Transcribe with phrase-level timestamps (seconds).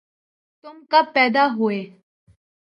[0.63, 1.79] تم کب پیدا ہوئے